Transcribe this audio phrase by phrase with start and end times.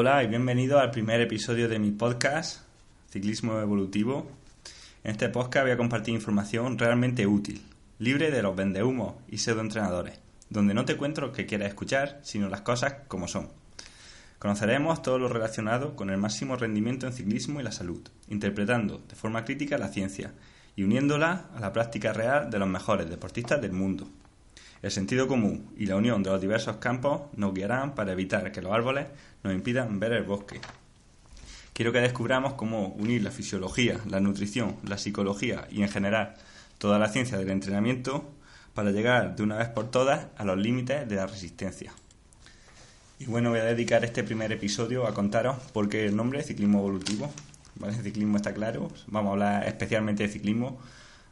[0.00, 2.60] Hola y bienvenido al primer episodio de mi podcast,
[3.10, 4.30] Ciclismo Evolutivo.
[5.02, 7.60] En este podcast voy a compartir información realmente útil,
[7.98, 10.20] libre de los vendehumos y pseudoentrenadores,
[10.50, 13.48] donde no te cuento lo que quieras escuchar, sino las cosas como son.
[14.38, 19.16] Conoceremos todo lo relacionado con el máximo rendimiento en ciclismo y la salud, interpretando de
[19.16, 20.32] forma crítica la ciencia
[20.76, 24.08] y uniéndola a la práctica real de los mejores deportistas del mundo.
[24.82, 28.62] El sentido común y la unión de los diversos campos nos guiarán para evitar que
[28.62, 29.06] los árboles
[29.42, 30.60] nos impidan ver el bosque.
[31.72, 36.34] Quiero que descubramos cómo unir la fisiología, la nutrición, la psicología y en general
[36.78, 38.30] toda la ciencia del entrenamiento
[38.74, 41.92] para llegar de una vez por todas a los límites de la resistencia.
[43.18, 46.78] Y bueno, voy a dedicar este primer episodio a contaros por qué el nombre ciclismo
[46.78, 47.32] evolutivo.
[47.74, 47.96] ¿Vale?
[47.96, 50.78] El ciclismo está claro, vamos a hablar especialmente de ciclismo,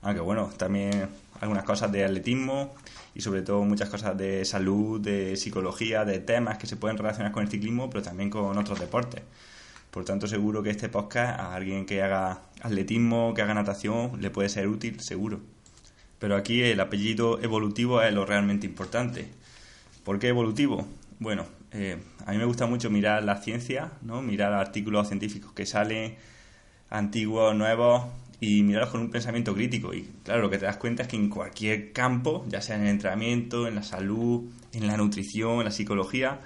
[0.06, 1.08] aunque bueno, también
[1.40, 2.72] algunas cosas de atletismo
[3.12, 7.32] y sobre todo muchas cosas de salud, de psicología, de temas que se pueden relacionar
[7.32, 9.22] con el ciclismo, pero también con otros deportes.
[9.90, 14.30] Por tanto, seguro que este podcast a alguien que haga atletismo, que haga natación, le
[14.30, 15.40] puede ser útil, seguro.
[16.20, 19.28] Pero aquí el apellido evolutivo es lo realmente importante.
[20.04, 20.86] ¿Por qué evolutivo?
[21.18, 24.22] Bueno, eh, a mí me gusta mucho mirar la ciencia, ¿no?
[24.22, 26.14] mirar artículos científicos que salen,
[26.90, 28.04] antiguos, nuevos,
[28.40, 29.94] y mirarlos con un pensamiento crítico.
[29.94, 32.82] Y claro, lo que te das cuenta es que en cualquier campo, ya sea en
[32.82, 36.40] el entrenamiento, en la salud, en la nutrición, en la psicología,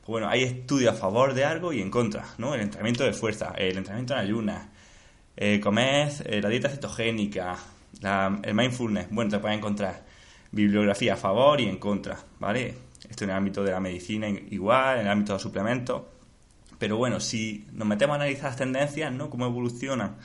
[0.00, 2.54] pues bueno, hay estudios a favor de algo y en contra, ¿no?
[2.54, 4.68] El entrenamiento de fuerza, el entrenamiento en ayunas,
[5.36, 7.56] eh, comer, eh, la dieta cetogénica,
[8.42, 10.04] el mindfulness, bueno, te puedes encontrar
[10.52, 12.74] bibliografía a favor y en contra, ¿vale?
[13.08, 16.02] Esto en el ámbito de la medicina igual, en el ámbito de los suplementos.
[16.78, 19.30] Pero bueno, si nos metemos a analizar las tendencias, ¿no?
[19.30, 20.16] Cómo evolucionan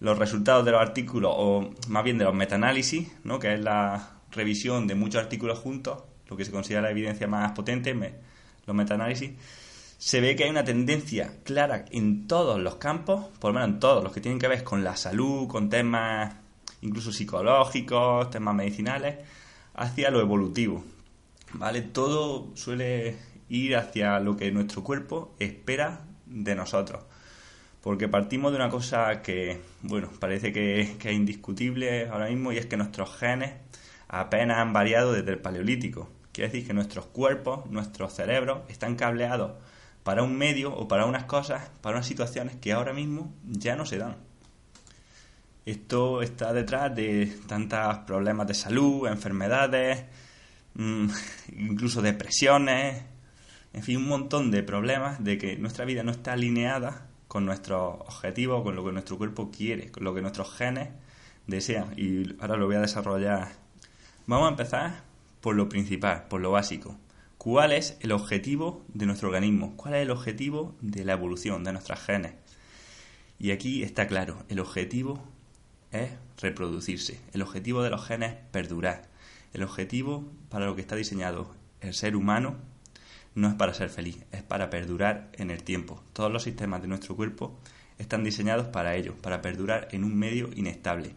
[0.00, 3.38] los resultados de los artículos, o más bien de los metaanálisis, ¿no?
[3.38, 7.52] que es la revisión de muchos artículos juntos, lo que se considera la evidencia más
[7.52, 7.94] potente,
[8.66, 9.32] los metaanálisis,
[9.96, 13.80] se ve que hay una tendencia clara en todos los campos, por lo menos en
[13.80, 16.34] todos los que tienen que ver con la salud, con temas
[16.82, 19.16] incluso psicológicos, temas medicinales,
[19.74, 20.84] hacia lo evolutivo.
[21.54, 21.82] ¿Vale?
[21.82, 23.16] Todo suele
[23.48, 27.07] ir hacia lo que nuestro cuerpo espera de nosotros
[27.88, 32.66] porque partimos de una cosa que, bueno, parece que, es indiscutible ahora mismo y es
[32.66, 33.54] que nuestros genes
[34.08, 36.10] apenas han variado desde el paleolítico.
[36.30, 39.52] Quiere decir que nuestros cuerpos, nuestros cerebros están cableados
[40.02, 43.86] para un medio o para unas cosas, para unas situaciones que ahora mismo ya no
[43.86, 44.18] se dan.
[45.64, 50.04] Esto está detrás de tantos problemas de salud, enfermedades,
[50.74, 51.08] mm,
[51.56, 53.02] incluso depresiones,
[53.72, 58.00] en fin, un montón de problemas de que nuestra vida no está alineada con nuestros
[58.00, 60.88] objetivos, con lo que nuestro cuerpo quiere, con lo que nuestros genes
[61.46, 61.92] desean.
[61.96, 63.52] Y ahora lo voy a desarrollar.
[64.26, 65.02] Vamos a empezar
[65.40, 66.96] por lo principal, por lo básico.
[67.36, 69.76] ¿Cuál es el objetivo de nuestro organismo?
[69.76, 72.32] ¿Cuál es el objetivo de la evolución de nuestros genes?
[73.38, 75.22] Y aquí está claro, el objetivo
[75.92, 77.20] es reproducirse.
[77.32, 79.08] El objetivo de los genes es perdurar.
[79.52, 82.56] El objetivo para lo que está diseñado el ser humano
[83.34, 86.02] no es para ser feliz, es para perdurar en el tiempo.
[86.12, 87.58] Todos los sistemas de nuestro cuerpo
[87.98, 91.14] están diseñados para ello, para perdurar en un medio inestable.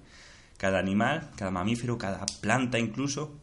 [0.58, 3.40] Cada animal, cada mamífero, cada planta incluso,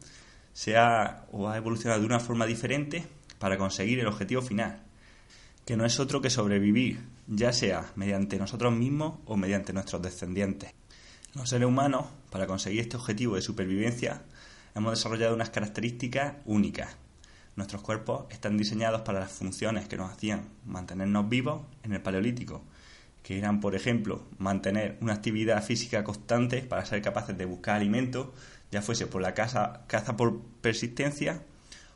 [0.53, 3.05] se ha o ha evolucionado de una forma diferente
[3.39, 4.81] para conseguir el objetivo final,
[5.65, 10.73] que no es otro que sobrevivir, ya sea mediante nosotros mismos o mediante nuestros descendientes.
[11.35, 14.23] Los seres humanos, para conseguir este objetivo de supervivencia,
[14.75, 16.95] hemos desarrollado unas características únicas,
[17.59, 22.63] Nuestros cuerpos están diseñados para las funciones que nos hacían mantenernos vivos en el Paleolítico,
[23.21, 28.33] que eran, por ejemplo, mantener una actividad física constante para ser capaces de buscar alimento,
[28.71, 31.41] ya fuese por la caza, caza por persistencia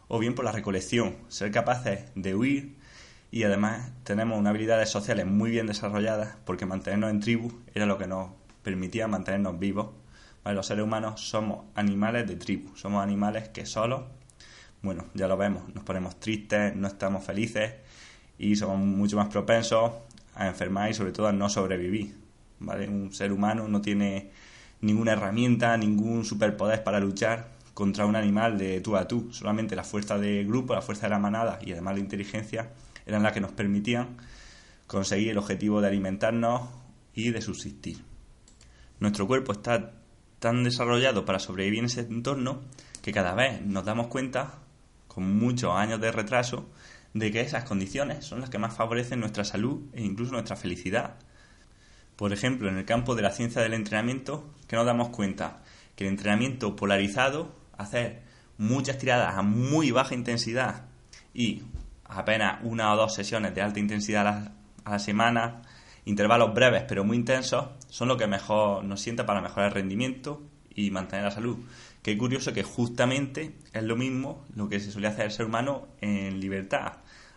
[0.09, 2.75] o bien por la recolección, ser capaces de huir
[3.31, 7.97] y además tenemos unas habilidades sociales muy bien desarrolladas porque mantenernos en tribu era lo
[7.97, 8.31] que nos
[8.63, 9.91] permitía mantenernos vivos.
[10.43, 14.01] Los seres humanos somos animales de tribu, somos animales que solos
[14.83, 17.73] bueno, ya lo vemos, nos ponemos tristes, no estamos felices
[18.37, 19.93] y somos mucho más propensos
[20.35, 22.15] a enfermar y sobre todo a no sobrevivir.
[22.59, 22.89] ¿vale?
[22.89, 24.31] Un ser humano no tiene
[24.81, 29.31] ninguna herramienta, ningún superpoder para luchar contra un animal de tú a tú.
[29.31, 32.71] Solamente la fuerza de grupo, la fuerza de la manada y además la inteligencia
[33.05, 34.17] eran las que nos permitían
[34.85, 36.69] conseguir el objetivo de alimentarnos
[37.13, 38.03] y de subsistir.
[38.99, 39.93] Nuestro cuerpo está
[40.39, 42.61] tan desarrollado para sobrevivir en ese entorno
[43.01, 44.62] que cada vez nos damos cuenta
[45.13, 46.69] con muchos años de retraso,
[47.13, 51.15] de que esas condiciones son las que más favorecen nuestra salud e incluso nuestra felicidad.
[52.15, 55.61] Por ejemplo, en el campo de la ciencia del entrenamiento, que nos damos cuenta
[55.95, 58.23] que el entrenamiento polarizado, hacer
[58.57, 60.85] muchas tiradas a muy baja intensidad
[61.33, 61.63] y
[62.05, 64.51] apenas una o dos sesiones de alta intensidad a la,
[64.85, 65.61] a la semana,
[66.05, 70.41] intervalos breves pero muy intensos, son lo que mejor nos sienta para mejorar el rendimiento
[70.75, 71.57] y mantener la salud.
[72.01, 75.87] Qué curioso que justamente es lo mismo lo que se solía hacer el ser humano
[76.01, 76.93] en libertad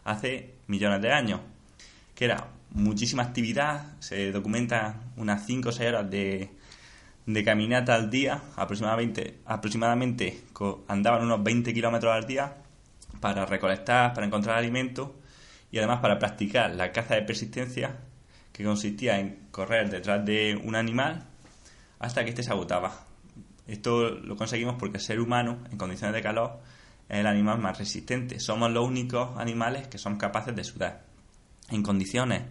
[0.07, 1.41] hace millones de años,
[2.15, 6.51] que era muchísima actividad, se documenta unas 5 o 6 horas de,
[7.27, 10.45] de caminata al día, aproximadamente, aproximadamente
[10.89, 12.57] andaban unos 20 kilómetros al día
[13.21, 15.11] para recolectar, para encontrar alimentos
[15.73, 17.97] y además para practicar la caza de persistencia
[18.53, 21.27] que consistía en correr detrás de un animal
[21.99, 23.06] hasta que éste se agotaba.
[23.67, 26.61] Esto lo conseguimos porque el ser humano, en condiciones de calor,
[27.09, 28.41] es el animal más resistente.
[28.41, 31.05] Somos los únicos animales que son capaces de sudar.
[31.71, 32.43] En condiciones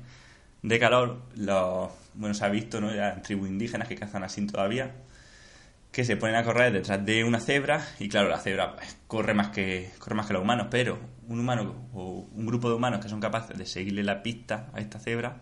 [0.62, 2.94] de calor, los, bueno, se ha visto ¿no?
[2.94, 4.95] ya en tribus indígenas que cazan así todavía,
[5.91, 9.33] que se ponen a correr detrás de una cebra y claro, la cebra pues, corre
[9.33, 13.00] más que corre más que los humanos, pero un humano o un grupo de humanos
[13.00, 15.38] que son capaces de seguirle la pista a esta cebra,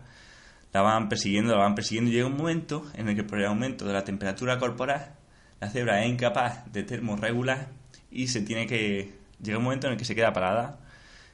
[0.72, 3.46] la van persiguiendo, la van persiguiendo y llega un momento en el que por el
[3.46, 5.16] aumento de la temperatura corporal
[5.64, 7.68] la cebra es incapaz de termorregular
[8.10, 9.14] y se tiene que.
[9.42, 10.78] Llega un momento en el que se queda parada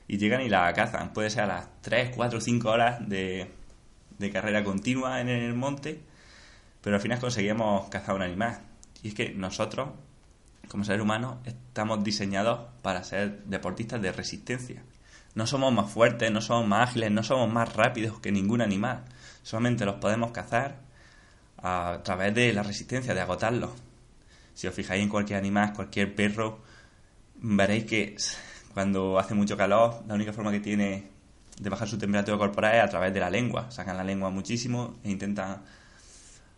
[0.06, 1.12] y llegan y la cazan.
[1.12, 3.50] Puede ser a las 3, 4, 5 horas de,
[4.32, 6.00] carrera continua en el monte,
[6.80, 8.60] pero al final conseguimos cazar un animal.
[9.02, 9.88] Y es que nosotros,
[10.68, 14.84] como seres humanos, estamos diseñados para ser deportistas de resistencia.
[15.34, 19.06] No somos más fuertes, no somos más ágiles, no somos más rápidos que ningún animal.
[19.42, 20.76] Solamente los podemos cazar
[21.58, 23.70] a través de la resistencia, de agotarlos.
[24.60, 26.58] Si os fijáis en cualquier animal, cualquier perro,
[27.36, 28.14] veréis que
[28.74, 31.04] cuando hace mucho calor, la única forma que tiene
[31.58, 33.70] de bajar su temperatura corporal es a través de la lengua.
[33.70, 35.62] Sacan la lengua muchísimo e intentan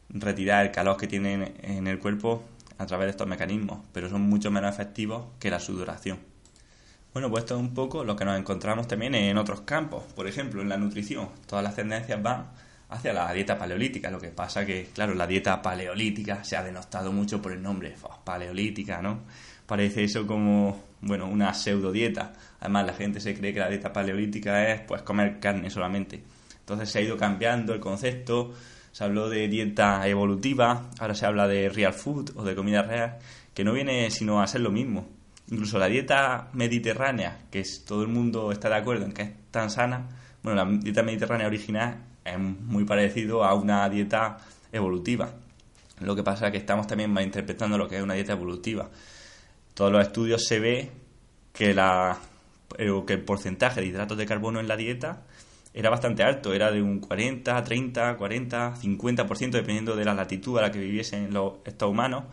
[0.09, 2.43] retirar el calor que tienen en el cuerpo
[2.77, 6.19] a través de estos mecanismos, pero son mucho menos efectivos que la sudoración.
[7.13, 10.03] Bueno, pues esto es un poco lo que nos encontramos también en otros campos.
[10.17, 12.49] Por ejemplo, en la nutrición, todas las tendencias van
[12.93, 14.11] hacia la dieta paleolítica.
[14.11, 17.95] Lo que pasa que, claro, la dieta paleolítica se ha denostado mucho por el nombre,
[18.25, 19.21] paleolítica, ¿no?
[19.67, 22.33] Parece eso como, bueno, una pseudo dieta.
[22.61, 26.23] Además, la gente se cree que la dieta paleolítica es, pues, comer carne solamente.
[26.61, 28.53] Entonces se ha ido cambiando el concepto,
[28.93, 33.19] se habló de dieta evolutiva, ahora se habla de real food o de comida real,
[33.55, 35.09] que no viene sino a ser lo mismo.
[35.51, 39.31] Incluso la dieta mediterránea, que es, todo el mundo está de acuerdo en que es
[39.51, 40.09] tan sana,
[40.43, 44.39] bueno, la dieta mediterránea original es muy parecido a una dieta
[44.73, 45.31] evolutiva.
[46.01, 48.91] Lo que pasa es que estamos también malinterpretando lo que es una dieta evolutiva.
[49.75, 50.91] Todos los estudios se ve
[51.53, 52.19] que, la,
[52.79, 55.23] eh, que el porcentaje de hidratos de carbono en la dieta
[55.75, 60.63] era bastante alto, era de un 40, 30, 40, 50%, dependiendo de la latitud a
[60.63, 62.25] la que viviesen los, estos humanos.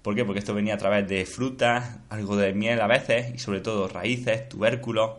[0.00, 0.24] ¿Por qué?
[0.24, 3.88] Porque esto venía a través de frutas, algo de miel a veces, y sobre todo
[3.88, 5.10] raíces, tubérculos,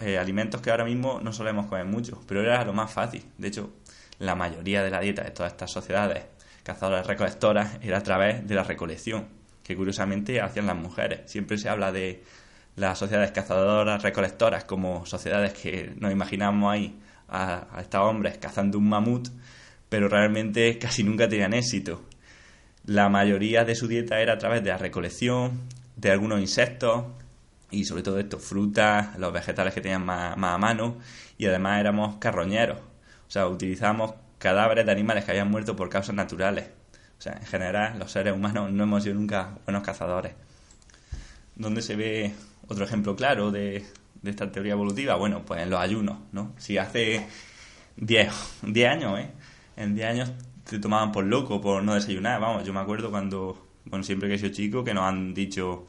[0.00, 3.24] eh, alimentos que ahora mismo no solemos comer mucho, pero era lo más fácil.
[3.38, 3.72] De hecho,
[4.18, 6.24] la mayoría de la dieta de todas estas sociedades
[6.62, 9.26] cazadoras recolectoras era a través de la recolección,
[9.62, 11.30] que curiosamente hacían las mujeres.
[11.30, 12.22] Siempre se habla de
[12.76, 16.98] las sociedades cazadoras recolectoras como sociedades que nos imaginamos ahí
[17.28, 19.28] a, a estos hombres cazando un mamut,
[19.88, 22.02] pero realmente casi nunca tenían éxito.
[22.86, 25.62] La mayoría de su dieta era a través de la recolección,
[25.96, 27.04] de algunos insectos,
[27.74, 30.96] y sobre todo esto, frutas, los vegetales que tenían más, a mano
[31.36, 36.14] y además éramos carroñeros, o sea, utilizábamos cadáveres de animales que habían muerto por causas
[36.14, 36.68] naturales.
[37.18, 40.34] O sea, en general los seres humanos no hemos sido nunca buenos cazadores.
[41.56, 42.34] ¿Dónde se ve
[42.68, 43.84] otro ejemplo claro de,
[44.22, 45.14] de esta teoría evolutiva?
[45.16, 46.52] Bueno, pues en los ayunos, ¿no?
[46.58, 47.26] Si hace
[47.96, 49.30] 10, 10 años, ¿eh?
[49.76, 50.32] En 10 años
[50.68, 54.34] te tomaban por loco por no desayunar, vamos, yo me acuerdo cuando, bueno, siempre que
[54.34, 55.86] he sido chico, que nos han dicho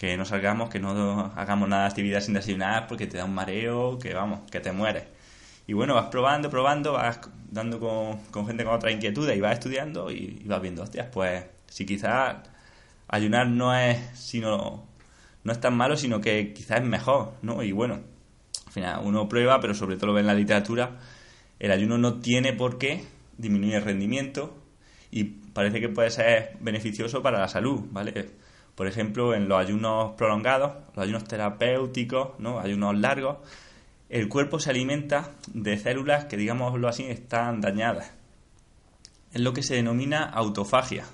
[0.00, 3.34] que no salgamos, que no hagamos nada de actividad sin desayunar porque te da un
[3.34, 5.04] mareo, que vamos, que te mueres.
[5.66, 10.10] Y bueno, vas probando, probando, vas dando con, gente con otras inquietudes y vas estudiando
[10.10, 12.36] y, vas viendo, hostias, pues si quizás
[13.08, 14.86] ayunar no es sino
[15.44, 17.62] no es tan malo, sino que quizás es mejor, ¿no?
[17.62, 18.00] Y bueno,
[18.68, 20.98] al final uno prueba, pero sobre todo lo ve en la literatura,
[21.58, 23.04] el ayuno no tiene por qué
[23.36, 24.56] disminuir el rendimiento
[25.10, 28.48] y parece que puede ser beneficioso para la salud, ¿vale?
[28.74, 32.60] Por ejemplo, en los ayunos prolongados, los ayunos terapéuticos, ¿no?
[32.60, 33.38] ayunos largos,
[34.08, 38.12] el cuerpo se alimenta de células que, digámoslo así, están dañadas.
[39.32, 41.04] Es lo que se denomina autofagia.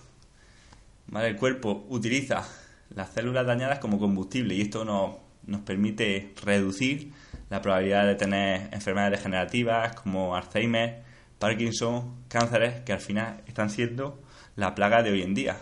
[1.15, 2.49] El cuerpo utiliza
[2.91, 7.13] las células dañadas como combustible y esto nos permite reducir
[7.51, 11.03] la probabilidad de tener enfermedades degenerativas como Alzheimer,
[11.39, 14.23] Parkinson, cánceres, que al final están siendo
[14.57, 15.59] la plaga de hoy en día.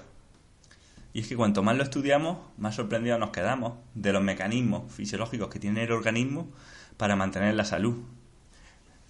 [1.14, 5.49] Y es que cuanto más lo estudiamos, más sorprendidos nos quedamos de los mecanismos fisiológicos
[5.49, 6.50] que tiene el organismo
[6.97, 8.02] para mantener la salud.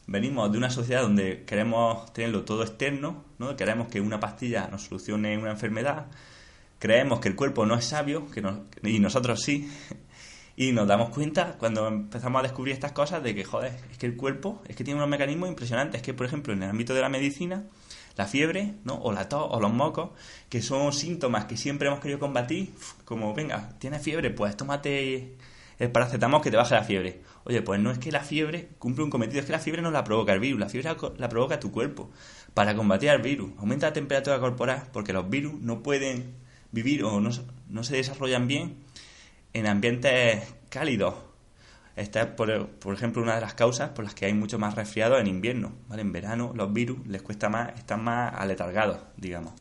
[0.07, 3.57] Venimos de una sociedad donde queremos tenerlo todo externo, ¿no?
[3.57, 6.09] queremos que una pastilla nos solucione una enfermedad,
[6.79, 8.43] creemos que el cuerpo no es sabio, que
[8.83, 9.73] y nosotros sí,
[10.57, 14.05] y nos damos cuenta cuando empezamos a descubrir estas cosas de que, joder, es que
[14.05, 16.03] el cuerpo es que tiene unos mecanismos impresionantes.
[16.03, 17.65] Es que, por ejemplo, en el ámbito de la medicina,
[18.17, 18.95] la fiebre, ¿no?
[18.95, 20.11] O la tos, o los mocos,
[20.49, 22.71] que son síntomas que siempre hemos querido combatir,
[23.05, 25.37] como, venga, tienes fiebre, pues tómate
[25.79, 27.21] el paracetamol que te baje la fiebre.
[27.45, 29.91] Oye, pues no es que la fiebre cumple un cometido, es que la fiebre no
[29.91, 32.11] la provoca el virus, la fiebre la provoca tu cuerpo.
[32.55, 36.35] Para combatir al virus, aumenta la temperatura corporal, porque los virus no pueden
[36.71, 37.31] vivir o no,
[37.69, 38.77] no se desarrollan bien
[39.53, 41.15] en ambientes cálidos.
[41.97, 45.21] Esta es, por, ejemplo, una de las causas por las que hay mucho más resfriados
[45.21, 45.73] en invierno.
[45.93, 49.55] En verano los virus les cuesta más, están más aletargados, digamos.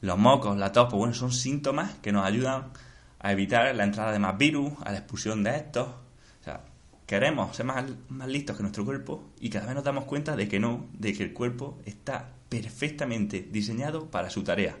[0.00, 2.72] Los mocos, la tos, pues bueno, son síntomas que nos ayudan
[3.20, 5.86] a evitar la entrada de más virus, a la expulsión de estos.
[5.86, 6.62] O sea,
[7.06, 10.48] queremos ser más, más listos que nuestro cuerpo y cada vez nos damos cuenta de
[10.48, 14.76] que no, de que el cuerpo está perfectamente diseñado para su tarea.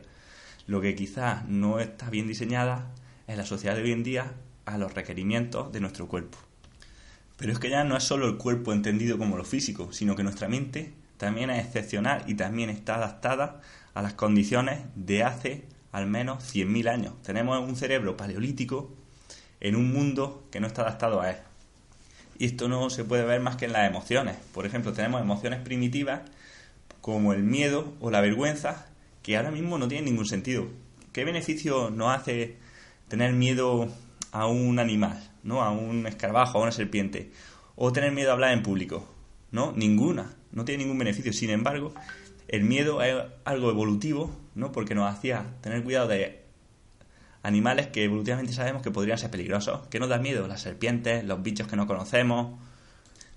[0.66, 2.90] Lo que quizás no está bien diseñada
[3.28, 4.32] en la sociedad de hoy en día
[4.64, 6.49] a los requerimientos de nuestro cuerpo.
[7.40, 10.22] Pero es que ya no es solo el cuerpo entendido como lo físico, sino que
[10.22, 13.62] nuestra mente también es excepcional y también está adaptada
[13.94, 17.14] a las condiciones de hace al menos 100.000 años.
[17.22, 18.94] Tenemos un cerebro paleolítico
[19.60, 21.36] en un mundo que no está adaptado a él.
[22.38, 24.36] Y esto no se puede ver más que en las emociones.
[24.52, 26.20] Por ejemplo, tenemos emociones primitivas
[27.00, 28.86] como el miedo o la vergüenza
[29.22, 30.68] que ahora mismo no tienen ningún sentido.
[31.14, 32.58] ¿Qué beneficio nos hace
[33.08, 33.88] tener miedo
[34.30, 35.62] a un animal, ¿no?
[35.62, 37.30] A un escarabajo, a una serpiente.
[37.76, 39.08] O tener miedo a hablar en público.
[39.50, 39.72] ¿No?
[39.72, 40.34] Ninguna.
[40.52, 41.32] No tiene ningún beneficio.
[41.32, 41.92] Sin embargo,
[42.48, 44.72] el miedo es algo evolutivo, ¿no?
[44.72, 46.40] Porque nos hacía tener cuidado de
[47.42, 49.86] animales que evolutivamente sabemos que podrían ser peligrosos.
[49.88, 50.46] ¿Qué nos da miedo?
[50.46, 52.58] Las serpientes, los bichos que no conocemos.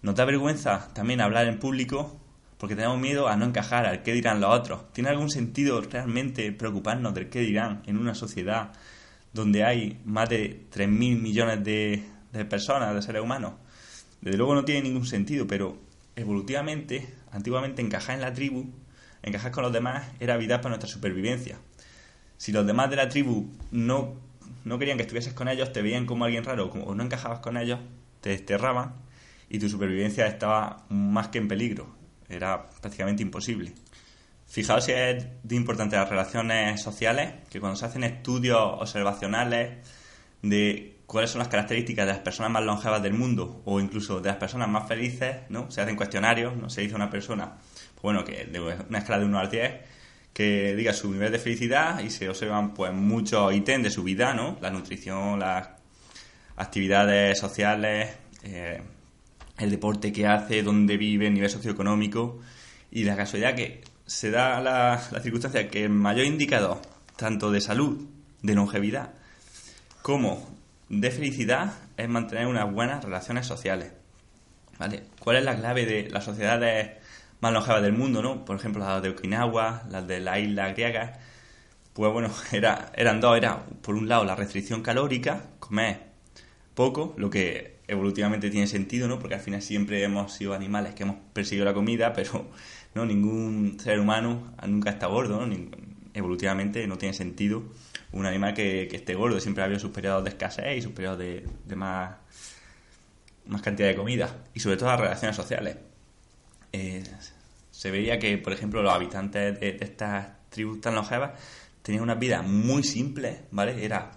[0.01, 2.19] Nos da vergüenza también hablar en público
[2.63, 4.91] porque tenemos miedo a no encajar, al qué dirán los otros.
[4.93, 8.71] ¿Tiene algún sentido realmente preocuparnos del qué dirán en una sociedad
[9.33, 12.03] donde hay más de 3.000 millones de,
[12.49, 13.53] personas, de seres humanos,
[14.21, 15.77] desde luego no tiene ningún sentido, pero
[16.15, 18.71] evolutivamente, antiguamente encajar en la tribu,
[19.23, 21.57] encajar con los demás, era vital para nuestra supervivencia.
[22.37, 24.15] Si los demás de la tribu no,
[24.63, 27.57] no querían que estuvieses con ellos, te veían como alguien raro o no encajabas con
[27.57, 27.79] ellos,
[28.21, 28.93] te desterraban
[29.49, 31.95] y tu supervivencia estaba más que en peligro.
[32.29, 33.73] Era prácticamente imposible.
[34.53, 39.79] Fijaos si es de importante las relaciones sociales, que cuando se hacen estudios observacionales
[40.43, 44.29] de cuáles son las características de las personas más longevas del mundo o incluso de
[44.29, 45.71] las personas más felices, ¿no?
[45.71, 46.69] Se hacen cuestionarios, ¿no?
[46.69, 47.57] Se dice a una persona,
[47.95, 49.73] pues bueno, que de una escala de 1 al 10,
[50.31, 54.35] que diga su nivel de felicidad y se observan pues muchos ítems de su vida,
[54.35, 54.59] ¿no?
[54.61, 55.67] La nutrición, las
[56.57, 58.83] actividades sociales, eh,
[59.57, 62.39] el deporte que hace, dónde vive, el nivel socioeconómico
[62.91, 63.81] y la casualidad que
[64.13, 66.79] se da la, circunstancia que el mayor indicador,
[67.15, 68.07] tanto de salud,
[68.43, 69.09] de longevidad,
[70.03, 70.55] como
[70.87, 73.91] de felicidad, es mantener unas buenas relaciones sociales.
[74.77, 75.05] ¿Vale?
[75.19, 76.91] ¿Cuál es la clave de las sociedades
[77.41, 78.45] más longevas del mundo, no?
[78.45, 81.13] Por ejemplo, las de Okinawa, las de la isla griega.
[81.93, 83.35] Pues bueno, era, eran dos.
[83.35, 86.13] Era, por un lado, la restricción calórica, comer
[86.75, 89.17] poco, lo que evolutivamente tiene sentido, ¿no?
[89.17, 92.51] Porque al final siempre hemos sido animales que hemos perseguido la comida, pero
[92.95, 95.47] no ningún ser humano nunca está gordo,
[96.13, 97.63] evolutivamente no tiene sentido
[98.13, 101.19] un animal que, esté gordo, siempre ha habido sus periodos de escasez y sus periodos
[101.19, 102.15] de, más,
[103.61, 105.77] cantidad de comida y sobre todo las relaciones sociales.
[106.71, 107.03] Eh,
[107.71, 111.31] se veía que, por ejemplo, los habitantes de, estas tribus tan longevas
[111.81, 113.83] tenían una vida muy simple, ¿vale?
[113.83, 114.11] Era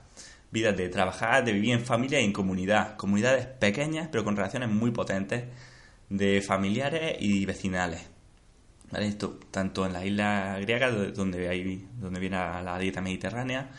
[0.50, 2.96] vidas de trabajar, de vivir en familia y en comunidad.
[2.96, 5.44] Comunidades pequeñas, pero con relaciones muy potentes
[6.10, 8.15] de familiares y vecinales.
[8.92, 13.70] Esto tanto en la isla griega, donde, hay, donde viene la dieta mediterránea,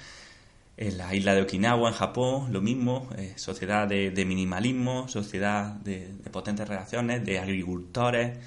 [0.78, 6.14] en la isla de Okinawa, en Japón, lo mismo, eh, sociedad de, minimalismo, sociedad de,
[6.32, 8.38] potentes relaciones, de agricultores,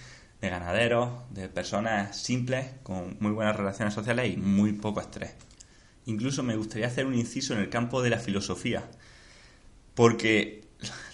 [0.41, 5.35] de ganaderos, de personas simples, con muy buenas relaciones sociales y muy poco estrés.
[6.07, 8.89] Incluso me gustaría hacer un inciso en el campo de la filosofía,
[9.95, 10.63] porque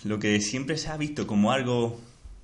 [0.04, 1.98] lo que siempre se ha visto como algo,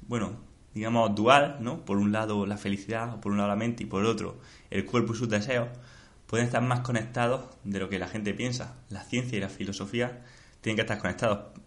[0.09, 0.39] bueno,
[0.75, 1.85] digamos, dual, ¿no?
[1.85, 4.39] Por un lado la felicidad, por un lado la mente y por otro
[4.71, 5.69] el cuerpo y sus deseos,
[6.27, 8.77] pueden estar más conectados de lo que la gente piensa.
[8.89, 10.23] La ciencia y la filosofía
[10.61, 11.59] tienen que estar conectados.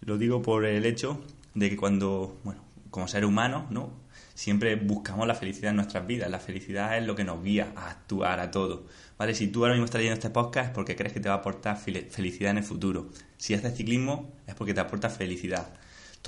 [0.00, 1.20] Lo digo por el hecho
[1.54, 3.92] de que cuando, bueno, como ser humano, ¿no?
[4.38, 6.30] siempre buscamos la felicidad en nuestras vidas.
[6.30, 8.86] La felicidad es lo que nos guía a actuar a todo.
[9.18, 9.34] ¿Vale?
[9.34, 11.38] Si tú ahora mismo estás leyendo este podcast es porque crees que te va a
[11.38, 13.08] aportar felicidad en el futuro.
[13.36, 15.74] Si haces ciclismo es porque te aporta felicidad.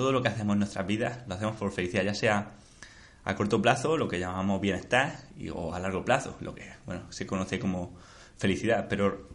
[0.01, 2.53] Todo lo que hacemos en nuestras vidas lo hacemos por felicidad, ya sea
[3.23, 5.15] a corto plazo, lo que llamamos bienestar,
[5.53, 7.95] o a largo plazo, lo que bueno, se conoce como
[8.39, 8.87] felicidad.
[8.89, 9.29] Pero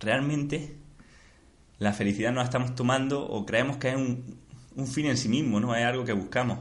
[0.00, 0.74] realmente
[1.78, 4.36] la felicidad nos la estamos tomando o creemos que es un,
[4.74, 6.58] un fin en sí mismo, no es algo que buscamos.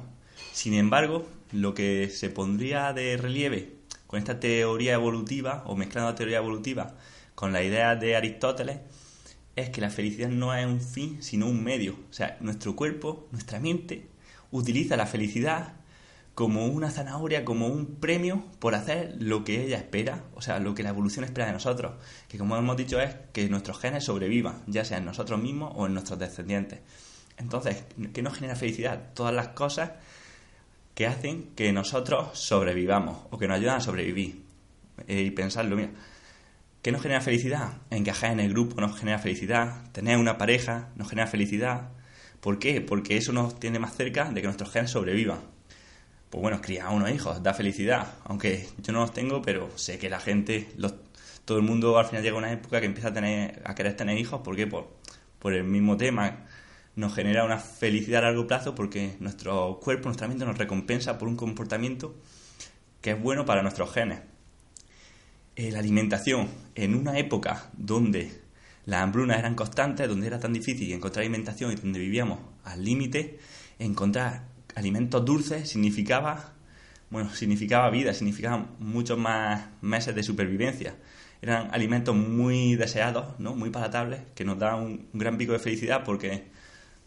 [0.51, 6.15] Sin embargo, lo que se pondría de relieve con esta teoría evolutiva, o mezclando la
[6.15, 6.93] teoría evolutiva
[7.33, 8.77] con la idea de Aristóteles,
[9.55, 11.93] es que la felicidad no es un fin, sino un medio.
[12.09, 14.07] O sea, nuestro cuerpo, nuestra mente,
[14.51, 15.73] utiliza la felicidad
[16.35, 20.73] como una zanahoria, como un premio por hacer lo que ella espera, o sea, lo
[20.73, 21.93] que la evolución espera de nosotros,
[22.27, 25.85] que como hemos dicho es que nuestros genes sobrevivan, ya sea en nosotros mismos o
[25.85, 26.79] en nuestros descendientes.
[27.37, 27.83] Entonces,
[28.13, 29.13] ¿qué nos genera felicidad?
[29.13, 29.91] Todas las cosas
[30.95, 34.43] que hacen que nosotros sobrevivamos o que nos ayudan a sobrevivir.
[35.07, 35.89] Eh, y pensarlo, mira,
[36.83, 37.77] ¿qué nos genera felicidad?
[37.89, 41.89] Encajar en el grupo nos genera felicidad, tener una pareja nos genera felicidad.
[42.41, 42.81] ¿Por qué?
[42.81, 45.39] Porque eso nos tiene más cerca de que nuestros genes sobrevivan.
[46.29, 50.09] Pues bueno, criar unos hijos da felicidad, aunque yo no los tengo, pero sé que
[50.09, 50.69] la gente,
[51.45, 53.95] todo el mundo al final llega a una época que empieza a, tener, a querer
[53.95, 54.67] tener hijos, ¿por qué?
[54.67, 54.89] Por,
[55.39, 56.45] por el mismo tema
[56.95, 61.27] nos genera una felicidad a largo plazo porque nuestro cuerpo, nuestra mente nos recompensa por
[61.27, 62.15] un comportamiento
[63.01, 64.32] que es bueno para nuestros genes.
[65.55, 68.31] Eh, la alimentación, en una época donde
[68.85, 73.39] las hambrunas eran constantes, donde era tan difícil encontrar alimentación y donde vivíamos al límite,
[73.79, 76.53] encontrar alimentos dulces significaba,
[77.09, 80.95] bueno, significaba vida, significaba muchos más meses de supervivencia.
[81.41, 83.55] Eran alimentos muy deseados, ¿no?
[83.55, 86.43] muy palatables, que nos dan un gran pico de felicidad porque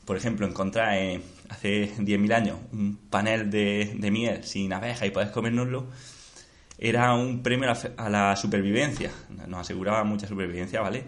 [0.06, 5.32] por ejemplo, encontrar eh, hace 10.000 años un panel de, miel sin abeja y poder
[5.32, 5.88] comérnoslo,
[6.78, 9.10] era un premio a la, supervivencia,
[9.46, 11.04] nos aseguraba mucha supervivencia, ¿vale?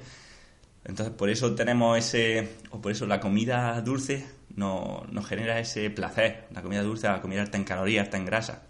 [0.84, 5.90] Entonces, por eso tenemos ese, o por eso la comida dulce nos, nos genera ese
[5.90, 8.62] placer, la comida dulce, la comida alta en calorías, alta en grasa.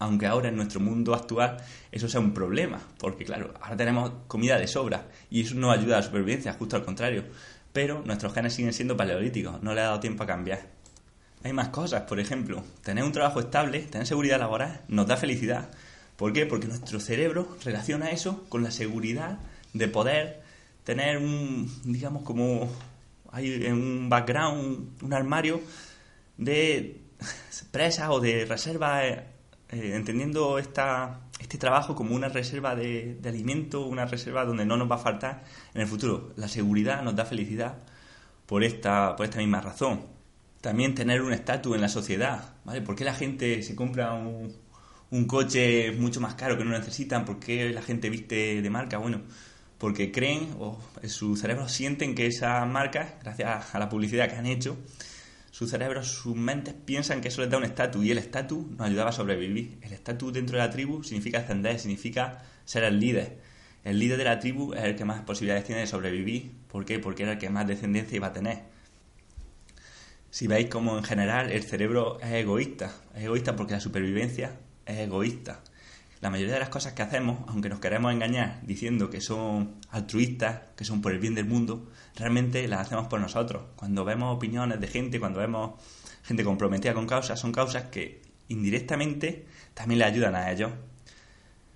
[0.00, 1.56] Aunque ahora en nuestro mundo actual
[1.90, 5.96] eso sea un problema, porque claro, ahora tenemos comida de sobra y eso no ayuda
[5.96, 7.24] a la supervivencia, justo al contrario
[7.72, 10.66] pero nuestros genes siguen siendo paleolíticos, no le ha dado tiempo a cambiar.
[11.44, 15.70] Hay más cosas, por ejemplo, tener un trabajo estable, tener seguridad laboral, nos da felicidad.
[16.18, 16.46] ¿Por qué?
[16.46, 19.38] Porque nuestro cerebro relaciona eso con la seguridad
[19.72, 20.42] de poder
[20.82, 22.68] tener un, digamos, como
[23.30, 25.60] hay un background, un armario
[26.36, 27.02] de
[27.70, 29.24] presas o de reservas, eh,
[29.68, 34.76] eh, entendiendo esta, este trabajo como una reserva de, de, alimento, una reserva donde no
[34.76, 36.32] nos va a faltar en el futuro.
[36.34, 37.78] La seguridad nos da felicidad
[38.46, 40.00] por esta, por esta misma razón.
[40.60, 42.82] También tener un estatus en la sociedad, ¿vale?
[42.82, 44.52] ¿Por qué la gente se compra un,
[45.10, 47.24] un coche mucho más caro que no necesitan?
[47.24, 48.98] ¿Por qué la gente viste de marca?
[48.98, 49.22] Bueno,
[49.78, 54.36] porque creen o en su cerebro sienten que esa marca, gracias a la publicidad que
[54.36, 54.76] han hecho,
[55.50, 58.80] su cerebro, sus mentes piensan que eso les da un estatus y el estatus nos
[58.82, 59.78] ayudaba a sobrevivir.
[59.82, 63.38] El estatus dentro de la tribu significa ascender, significa ser el líder.
[63.82, 66.52] El líder de la tribu es el que más posibilidades tiene de sobrevivir.
[66.68, 66.98] ¿Por qué?
[66.98, 68.64] Porque era el que más descendencia iba a tener.
[70.30, 74.52] Si veis como en general el cerebro es egoísta, es egoísta porque la supervivencia
[74.88, 75.60] es egoísta.
[76.20, 80.62] La mayoría de las cosas que hacemos, aunque nos queremos engañar diciendo que son altruistas,
[80.76, 83.62] que son por el bien del mundo, realmente las hacemos por nosotros.
[83.76, 85.80] Cuando vemos opiniones de gente, cuando vemos
[86.24, 90.72] gente comprometida con causas, son causas que indirectamente también le ayudan a ellos.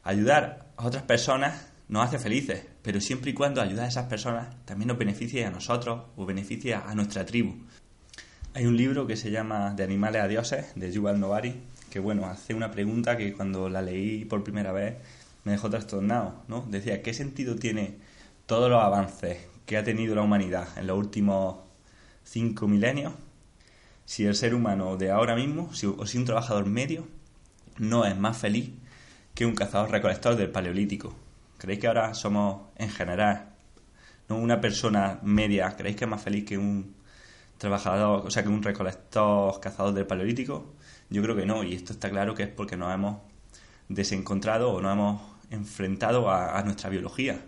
[0.03, 4.48] Ayudar a otras personas nos hace felices, pero siempre y cuando ayuda a esas personas
[4.64, 7.55] también nos beneficie a nosotros o beneficia a nuestra tribu.
[8.55, 12.26] Hay un libro que se llama De animales a dioses, de Yuval Novari, que bueno,
[12.26, 14.96] hace una pregunta que cuando la leí por primera vez
[15.44, 16.64] me dejó trastornado, ¿no?
[16.70, 17.98] Decía, ¿qué sentido tiene
[18.46, 21.57] todos los avances que ha tenido la humanidad en los últimos
[22.24, 23.12] cinco milenios
[24.07, 27.07] si el ser humano de ahora mismo, o si un trabajador medio,
[27.76, 28.70] no es más feliz
[29.35, 31.14] que un cazador recolector del paleolítico?
[31.59, 33.50] ¿Creéis que ahora somos, en general,
[34.31, 34.37] ¿no?
[34.37, 36.94] una persona media, creéis que es más feliz que un
[37.62, 40.75] trabajador, o sea, que un recolector cazador del paleolítico?
[41.11, 43.18] Yo creo que no, y esto está claro que es porque nos hemos
[43.88, 47.40] desencontrado o nos hemos enfrentado a, nuestra biología.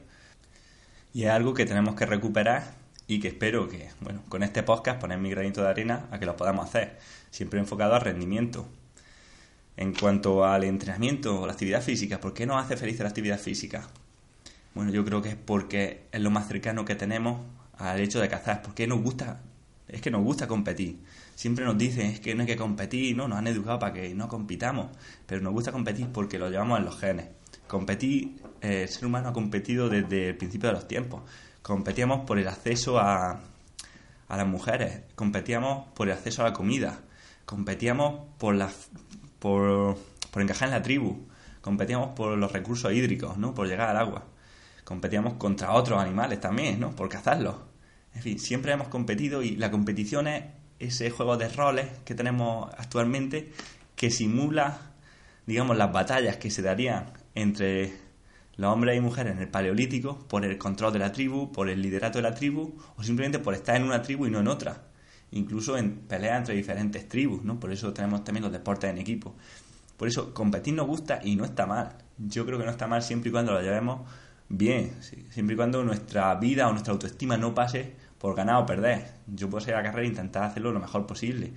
[1.12, 2.74] Y es algo que tenemos que recuperar
[3.08, 6.26] y que espero que, bueno, con este podcast poner mi granito de arena a que
[6.26, 6.98] lo podamos hacer,
[7.30, 8.68] siempre enfocado al rendimiento.
[9.76, 13.40] En cuanto al entrenamiento o la actividad física, ¿por qué nos hace feliz la actividad
[13.40, 13.88] física?
[14.74, 17.40] Bueno, yo creo que es porque es lo más cercano que tenemos
[17.78, 18.62] al hecho de cazar.
[18.62, 19.40] ¿Por qué nos gusta
[19.88, 21.00] es que nos gusta competir.
[21.34, 24.14] Siempre nos dicen, es que no hay que competir, no, nos han educado para que
[24.14, 24.88] no compitamos,
[25.26, 27.28] pero nos gusta competir porque lo llevamos en los genes.
[27.66, 31.22] Competir, eh, el ser humano ha competido desde el principio de los tiempos.
[31.62, 33.40] Competíamos por el acceso a,
[34.28, 37.00] a las mujeres, competíamos por el acceso a la comida,
[37.46, 38.70] competíamos por, la,
[39.38, 39.96] por,
[40.30, 41.26] por encajar en la tribu,
[41.60, 43.54] competíamos por los recursos hídricos, ¿no?
[43.54, 44.24] Por llegar al agua.
[44.84, 46.94] Competíamos contra otros animales también, ¿no?
[46.94, 47.56] Por cazarlos.
[48.14, 50.44] En fin, siempre hemos competido y la competición es
[50.78, 53.52] ese juego de roles que tenemos actualmente
[53.96, 54.92] que simula,
[55.46, 57.92] digamos, las batallas que se darían entre
[58.56, 61.82] los hombres y mujeres en el paleolítico por el control de la tribu, por el
[61.82, 64.84] liderato de la tribu o simplemente por estar en una tribu y no en otra.
[65.32, 67.58] Incluso en peleas entre diferentes tribus, ¿no?
[67.58, 69.34] Por eso tenemos también los deportes en equipo.
[69.96, 71.96] Por eso competir nos gusta y no está mal.
[72.18, 74.08] Yo creo que no está mal siempre y cuando lo llevemos
[74.48, 74.92] bien,
[75.30, 79.12] siempre y cuando nuestra vida o nuestra autoestima no pase por ganar o perder.
[79.26, 81.52] Yo puedo ser a la carrera e intentar hacerlo lo mejor posible.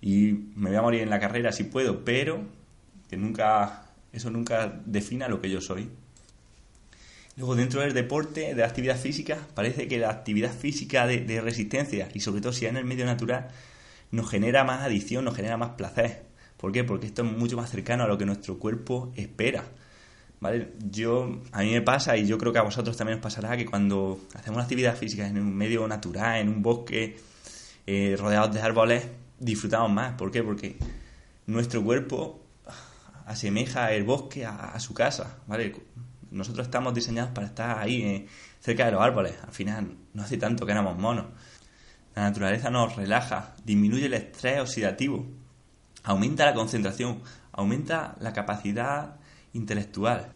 [0.00, 2.40] Y me voy a morir en la carrera si puedo, pero
[3.08, 5.88] que nunca eso nunca defina lo que yo soy.
[7.36, 11.40] Luego, dentro del deporte, de la actividad física, parece que la actividad física de, de,
[11.40, 13.48] resistencia, y sobre todo si es en el medio natural,
[14.10, 16.24] nos genera más adicción, nos genera más placer.
[16.56, 16.84] ¿Por qué?
[16.84, 19.64] Porque esto es mucho más cercano a lo que nuestro cuerpo espera.
[20.40, 20.72] ¿Vale?
[20.90, 23.66] Yo, a mí me pasa, y yo creo que a vosotros también os pasará, que
[23.66, 27.18] cuando hacemos actividad física en un medio natural, en un bosque,
[27.86, 29.06] eh, rodeados de árboles,
[29.38, 30.14] disfrutamos más.
[30.14, 30.42] ¿Por qué?
[30.42, 30.78] Porque
[31.46, 32.42] nuestro cuerpo
[33.26, 35.74] asemeja el bosque a, a su casa, ¿vale?
[36.30, 38.26] Nosotros estamos diseñados para estar ahí, eh,
[38.60, 39.34] cerca de los árboles.
[39.46, 41.26] Al final, no hace tanto que éramos monos.
[42.14, 45.26] La naturaleza nos relaja, disminuye el estrés oxidativo,
[46.02, 47.20] aumenta la concentración,
[47.52, 49.19] aumenta la capacidad
[49.52, 50.32] intelectual,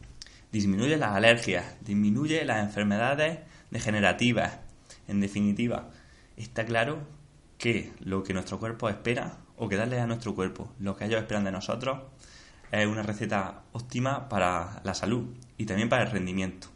[0.53, 4.59] disminuye las alergias, disminuye las enfermedades degenerativas.
[5.09, 5.91] En definitiva,
[6.37, 7.07] está claro
[7.59, 11.21] que lo que nuestro cuerpo espera o que darle a nuestro cuerpo lo que ellos
[11.21, 12.01] esperan de nosotros
[12.73, 16.69] es una receta óptima para la salud y también para el rendimiento.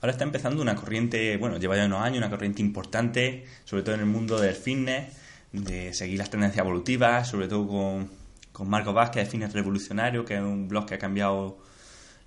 [0.00, 3.94] Ahora está empezando una corriente, bueno, lleva ya unos años, una corriente importante, sobre todo
[3.94, 5.16] en el mundo del fitness,
[5.52, 8.10] de seguir las tendencias evolutivas, sobre todo con,
[8.56, 11.58] con Marco Vázquez de Fitness Revolucionario, que es un blog que ha cambiado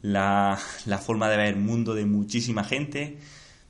[0.04, 0.60] la,
[1.04, 3.18] forma de ver el mundo de muchísima gente.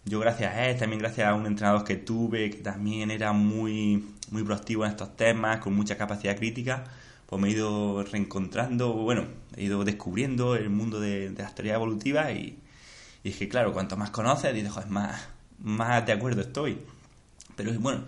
[0.03, 4.09] Yo gracias a él, también gracias a un entrenador que tuve, que también era muy,
[4.31, 6.83] muy proactivo en estos temas, con mucha capacidad crítica,
[7.27, 9.23] pues me he ido reencontrando, bueno,
[9.55, 12.59] he ido descubriendo el mundo de, de las teorías evolutivas y,
[13.23, 16.77] es que, claro, cuanto más conoces, dices, joder, más, más de acuerdo estoy.
[17.55, 18.03] Pero bueno,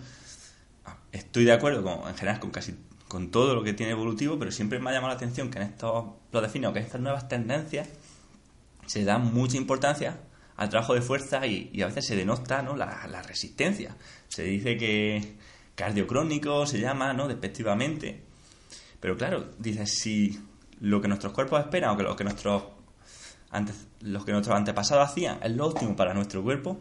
[1.10, 2.74] estoy de acuerdo en general con casi
[3.12, 5.64] con todo lo que tiene evolutivo, pero siempre me ha llamado la atención que en
[5.64, 7.86] estos, lo defino, que estas nuevas tendencias
[8.86, 10.18] se da mucha importancia
[10.56, 12.74] al trabajo de fuerza y, a veces se denota ¿no?
[12.74, 13.94] la, la, resistencia.
[14.28, 15.36] Se dice que
[15.74, 17.28] cardiocrónico se llama, ¿no?
[17.28, 18.22] Despectivamente.
[18.98, 20.40] Pero claro, dices, si
[20.80, 22.62] lo que nuestros cuerpos esperan o que lo que nuestros,
[23.50, 26.80] antes, los que nuestros antepasados hacían es lo óptimo para nuestro cuerpo,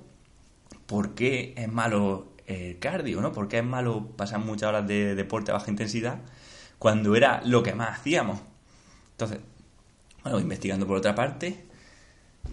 [0.86, 3.32] ¿por qué es malo el cardio, ¿no?
[3.32, 6.20] Porque es malo pasar muchas horas de deporte a baja intensidad
[6.80, 8.40] cuando era lo que más hacíamos.
[9.12, 9.40] Entonces,
[10.24, 11.66] bueno, investigando por otra parte,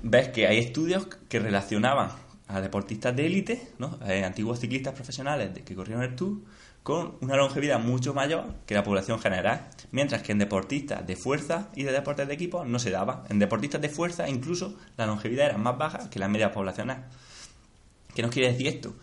[0.02, 2.10] ves que hay estudios que relacionaban
[2.46, 3.98] a deportistas de élite, ¿no?
[4.24, 6.38] Antiguos ciclistas profesionales que corrieron el Tour,
[6.82, 11.68] con una longevidad mucho mayor que la población general, mientras que en deportistas de fuerza
[11.74, 13.24] y de deportes de equipo no se daba.
[13.28, 17.04] En deportistas de fuerza incluso la longevidad era más baja que la media poblacional.
[18.14, 18.94] ¿Qué nos quiere decir esto?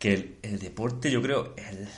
[0.00, 1.88] Que el, el deporte, yo creo, es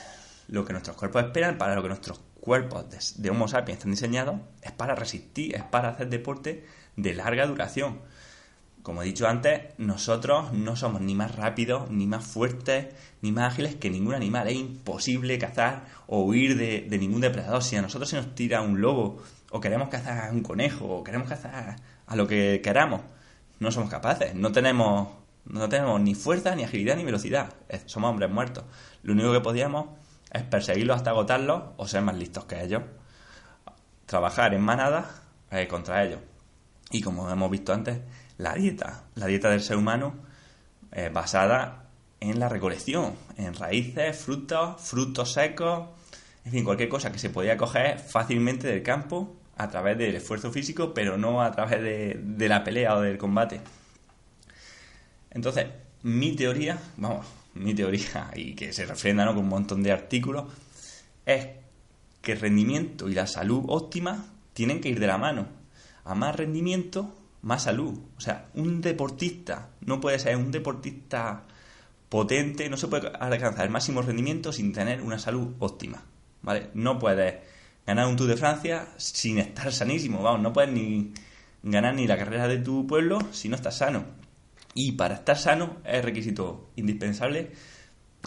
[0.49, 3.91] lo que nuestros cuerpos esperan, para lo que nuestros cuerpos de, de, Homo sapiens están
[3.91, 6.65] diseñados, es para resistir, es para hacer deporte
[6.97, 7.99] de larga duración.
[8.83, 12.87] Como he dicho antes, nosotros no somos ni más rápidos, ni más fuertes,
[13.21, 14.49] ni más ágiles que ningún animal.
[14.49, 17.63] Es imposible cazar o huir de, de ningún depredador.
[17.63, 21.03] Si a nosotros se nos tira un lobo, o queremos cazar a un conejo, o
[21.05, 22.99] queremos cazar a lo que queramos,
[23.59, 24.35] no somos capaces.
[24.35, 27.53] No tenemos no tenemos ni fuerza, ni agilidad, ni velocidad.
[27.85, 28.63] Somos hombres muertos.
[29.03, 29.87] Lo único que podíamos
[30.31, 32.83] es perseguirlos hasta agotarlos o ser más listos que ellos.
[34.05, 35.09] Trabajar en manada
[35.51, 36.19] eh, contra ellos.
[36.91, 37.99] Y como hemos visto antes,
[38.37, 39.03] la dieta.
[39.15, 40.15] La dieta del ser humano
[40.91, 41.87] es basada
[42.19, 45.89] en la recolección, en raíces, frutos, frutos secos,
[46.45, 50.51] en fin, cualquier cosa que se podía coger fácilmente del campo a través del esfuerzo
[50.51, 53.61] físico, pero no a través de la pelea o del combate.
[55.33, 55.67] Entonces,
[56.03, 59.33] mi teoría, vamos, mi teoría, y que se refrenda ¿no?
[59.33, 60.45] con un montón de artículos,
[61.25, 61.47] es
[62.21, 65.47] que el rendimiento y la salud óptima tienen que ir de la mano.
[66.05, 67.97] A más rendimiento, más salud.
[68.17, 71.43] O sea, un deportista no puede ser un deportista
[72.09, 76.03] potente, no se puede alcanzar el máximo rendimiento sin tener una salud óptima,
[76.41, 76.69] ¿vale?
[76.73, 77.35] No puedes
[77.87, 81.11] ganar un Tour de Francia sin estar sanísimo, vamos, no puedes ni
[81.63, 84.05] ganar ni la carrera de tu pueblo si no estás sano.
[84.73, 87.51] Y para estar sano es requisito indispensable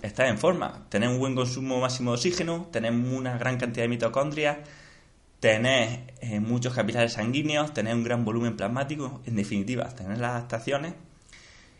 [0.03, 3.89] estar en forma, tener un buen consumo máximo de oxígeno, tener una gran cantidad de
[3.89, 4.59] mitocondrias,
[5.41, 10.95] tener eh, muchos capilares sanguíneos, tener un gran volumen plasmático, en definitiva, tener las adaptaciones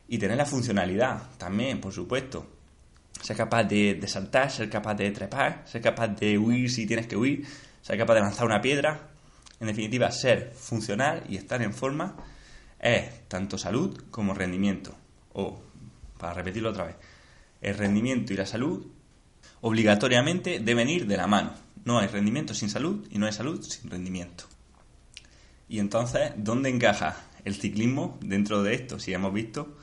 [0.09, 2.47] y tener la funcionalidad también, por supuesto.
[3.21, 7.17] Ser capaz de, saltar, ser capaz de trepar, ser capaz de huir si tienes que
[7.17, 7.47] huir,
[7.81, 9.09] ser capaz de lanzar una piedra.
[9.59, 12.15] En definitiva, ser funcional y estar en forma
[12.79, 14.95] es tanto salud como rendimiento.
[15.33, 15.61] O,
[16.19, 16.97] para repetirlo otra vez,
[17.61, 18.87] el rendimiento y la salud
[19.61, 21.55] obligatoriamente deben ir de la mano.
[21.85, 24.45] No hay rendimiento sin salud y no hay salud sin rendimiento.
[25.69, 28.99] Y entonces, ¿dónde encaja el ciclismo dentro de esto?
[28.99, 29.77] Si hemos visto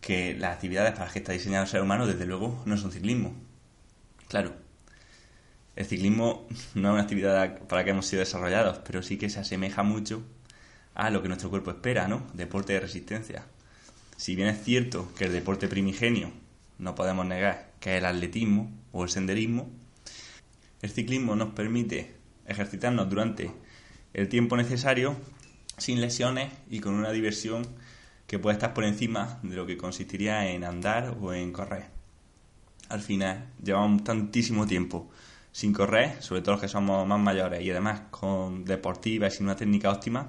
[0.00, 2.92] que las actividades para las que está diseñado el ser humano, desde luego, no son
[2.92, 3.34] ciclismo.
[4.28, 4.54] Claro,
[5.76, 9.30] el ciclismo no es una actividad para la que hemos sido desarrollados, pero sí que
[9.30, 10.22] se asemeja mucho
[10.94, 12.26] a lo que nuestro cuerpo espera, ¿no?
[12.34, 13.44] Deporte de resistencia.
[14.16, 16.30] Si bien es cierto que el deporte primigenio
[16.78, 19.70] no podemos negar que es el atletismo o el senderismo,
[20.82, 22.14] el ciclismo nos permite
[22.46, 23.50] ejercitarnos durante
[24.12, 25.16] el tiempo necesario
[25.78, 27.66] sin lesiones y con una diversión
[28.26, 31.86] que puede estar por encima de lo que consistiría en andar o en correr.
[32.88, 35.10] Al final, llevamos tantísimo tiempo
[35.52, 39.46] sin correr, sobre todo los que somos más mayores y además con deportivas y sin
[39.46, 40.28] una técnica óptima,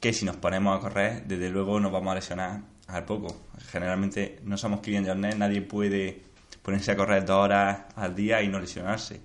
[0.00, 3.42] que si nos ponemos a correr, desde luego nos vamos a lesionar al poco.
[3.70, 6.22] Generalmente no somos Kylian Jornet, nadie puede
[6.62, 9.20] ponerse a correr dos horas al día y no lesionarse.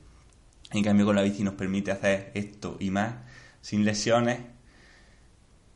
[0.71, 3.15] En cambio con la bici nos permite hacer esto y más
[3.61, 4.39] sin lesiones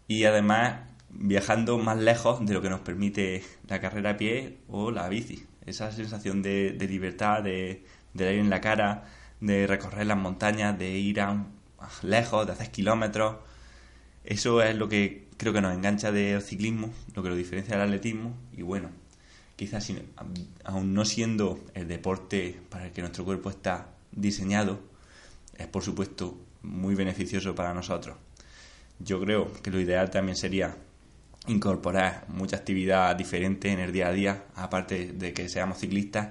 [0.08, 4.92] y además viajando más lejos de lo que nos permite la carrera a pie o
[4.92, 5.46] la bici.
[5.66, 7.84] Esa sensación de, libertad, de,
[8.14, 9.06] de aire en la cara,
[9.40, 11.46] de recorrer las montañas, de ir a,
[12.02, 13.38] lejos, de hacer kilómetros.
[14.24, 17.86] Eso es lo que creo que nos engancha del ciclismo, lo que lo diferencia del
[17.86, 18.36] atletismo.
[18.56, 18.90] Y bueno,
[19.56, 19.92] quizás
[20.64, 24.80] aún no siendo el deporte para el que nuestro cuerpo está diseñado,
[25.58, 28.18] es por supuesto muy beneficioso para nosotros.
[29.00, 30.76] Yo creo que lo ideal también sería
[31.48, 36.30] incorporar mucha actividad diferente en el día a día, aparte de que seamos ciclistas,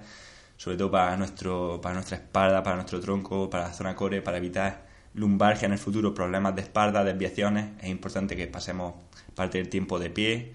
[0.57, 4.37] sobre todo para, nuestro, para nuestra espalda, para nuestro tronco, para la zona core, para
[4.37, 7.71] evitar lumbargia en el futuro, problemas de espalda, desviaciones.
[7.81, 8.95] Es importante que pasemos
[9.35, 10.53] parte del tiempo de pie,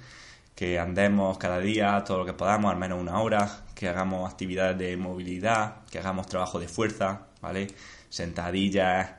[0.55, 4.77] que andemos cada día todo lo que podamos, al menos una hora, que hagamos actividades
[4.77, 7.67] de movilidad, que hagamos trabajo de fuerza, ¿vale?
[8.09, 9.11] Sentadillas,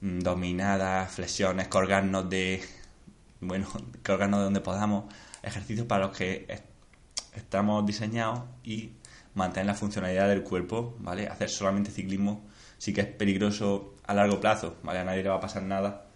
[0.00, 2.62] mm, dominadas, flexiones, colgarnos de,
[3.40, 3.66] bueno,
[4.04, 6.46] colgarnos de donde podamos, ejercicios para los que
[7.34, 8.92] estamos diseñados y
[9.34, 11.26] mantener la funcionalidad del cuerpo, ¿vale?
[11.28, 12.44] Hacer solamente ciclismo
[12.78, 15.00] sí que es peligroso a largo plazo, ¿vale?
[15.00, 16.06] A nadie le va a pasar nada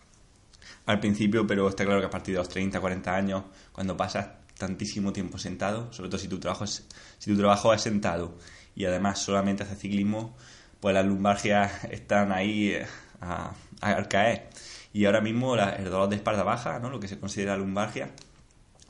[0.87, 4.29] al principio, pero está claro que a partir de los 30, 40 años, cuando pasas
[4.57, 6.87] tantísimo tiempo sentado, sobre todo si tu trabajo es,
[7.19, 8.35] si tu trabajo es sentado
[8.75, 10.37] y además solamente haces ciclismo,
[10.81, 12.87] pues las lumbargias están ahí eh,
[13.21, 14.49] a, al caer.
[14.93, 16.91] Y ahora mismo el dolor de espalda baja, ¿no?
[16.91, 18.11] lo que se considera lumbargia,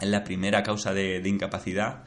[0.01, 2.05] es la primera causa de, incapacidad,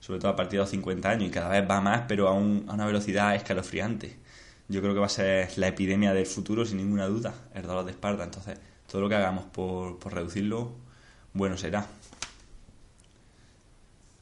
[0.00, 2.32] sobre todo a partir de los 50 años, y cada vez va más, pero a,
[2.32, 4.18] una velocidad escalofriante.
[4.68, 7.84] Yo creo que va a ser la epidemia del futuro, sin ninguna duda, el dolor
[7.84, 8.24] de espalda.
[8.24, 10.72] Entonces, todo lo que hagamos por, por reducirlo,
[11.32, 11.86] bueno será.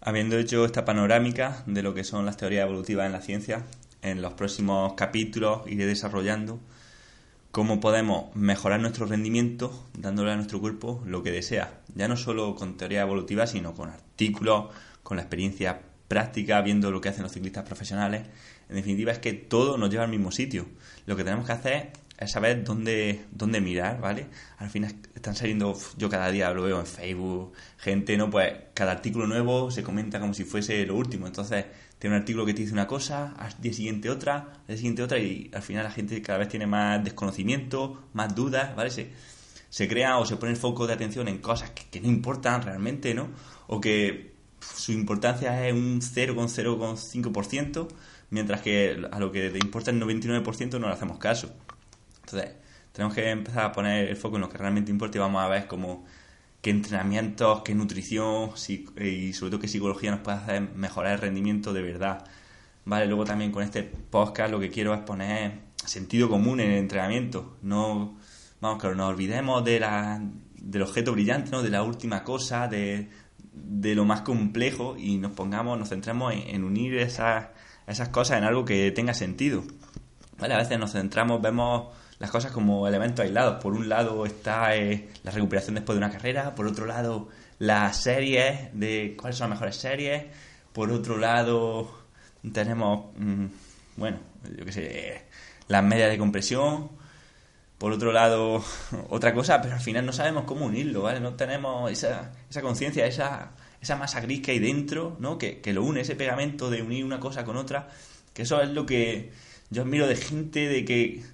[0.01, 3.65] Habiendo hecho esta panorámica de lo que son las teorías evolutivas en la ciencia,
[4.03, 6.61] en los próximos capítulos iré desarrollando
[7.51, 11.81] cómo podemos mejorar nuestro rendimiento dándole a nuestro cuerpo lo que desea.
[11.95, 14.67] Ya no solo con teoría evolutiva, sino con artículos,
[15.03, 18.23] con la experiencia práctica, viendo lo que hacen los ciclistas profesionales.
[18.69, 20.67] En definitiva, es que todo nos lleva al mismo sitio.
[21.07, 24.27] Lo que tenemos que hacer es saber dónde, dónde mirar, ¿vale?
[24.59, 28.31] Al final están saliendo, yo cada día lo veo en Facebook, gente, ¿no?
[28.31, 31.27] Pues cada artículo nuevo se comenta como si fuese lo último.
[31.27, 31.67] Entonces,
[31.99, 35.03] tiene un artículo que te dice una cosa, al día siguiente otra, al día siguiente
[35.03, 38.91] otra, y al final la gente cada vez tiene más desconocimiento, más dudas, ¿vale?
[38.91, 39.11] Se,
[39.69, 43.15] se crea o se pone el foco de atención en cosas que, no importan realmente,
[43.15, 43.29] ¿no?
[43.67, 44.36] O que
[44.75, 47.89] su importancia es un 0,05%,
[48.31, 51.53] mientras que a lo que le importa el 99% no le hacemos caso.
[52.25, 52.53] Entonces,
[52.93, 55.49] tenemos que empezar a poner el foco en lo que realmente importa y vamos a
[55.49, 56.05] ver cómo
[56.61, 58.51] qué entrenamientos, qué nutrición
[58.99, 62.25] y sobre todo qué psicología nos puede hacer mejorar el rendimiento de verdad.
[62.85, 66.79] Vale, luego también con este podcast lo que quiero es poner sentido común en el
[66.79, 67.57] entrenamiento.
[67.63, 68.17] No,
[68.61, 70.21] vamos, que nos olvidemos de la,
[70.57, 71.63] del objeto brillante, ¿no?
[71.63, 73.09] de la última cosa, de,
[73.57, 77.47] de lo más complejo y nos pongamos, nos centremos en, unir esas,
[77.87, 79.65] esas cosas en algo que tenga sentido.
[80.39, 80.55] ¿Vale?
[80.55, 81.89] A veces nos centramos, vemos
[82.19, 83.63] las cosas como elementos aislados.
[83.63, 88.03] Por un lado está eh, la recuperación después de una carrera, por otro lado las
[88.03, 90.25] series, de cuáles son las mejores series,
[90.73, 92.07] por otro lado
[92.53, 93.47] tenemos, mm,
[93.97, 94.19] bueno,
[94.57, 95.23] yo qué sé,
[95.69, 96.91] las medias de compresión,
[97.79, 98.65] por otro lado
[99.11, 101.21] otra cosa, pero al final no sabemos cómo unirlo, ¿vale?
[101.21, 105.39] No tenemos esa, esa conciencia, esa, esa masa gris que hay dentro, ¿no?
[105.39, 107.89] Que, que lo une, ese pegamento de unir una cosa con otra,
[108.33, 109.33] que eso es lo que
[109.71, 111.25] yo admiro de gente de que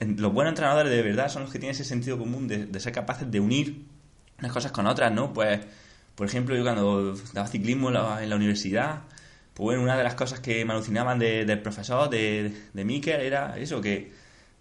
[0.00, 3.30] los buenos entrenadores de verdad son los que tienen ese sentido común de, ser capaces
[3.30, 3.84] de unir
[4.38, 5.32] unas cosas con otras, ¿no?
[5.32, 5.60] Pues,
[6.14, 9.02] por ejemplo, yo cuando daba ciclismo en la, universidad,
[9.54, 13.56] pues bueno, una de las cosas que me alucinaban del profesor, de, de Mikel, era
[13.58, 14.12] eso, que